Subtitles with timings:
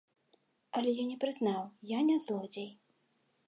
[0.79, 1.61] Але я не прызнаў,
[1.93, 2.69] я не злодзей.